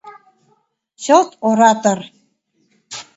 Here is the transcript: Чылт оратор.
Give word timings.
Чылт 1.03 1.31
оратор. 1.49 1.99